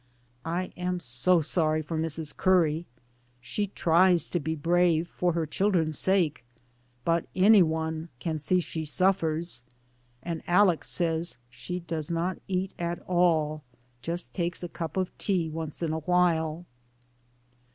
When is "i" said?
0.49-0.73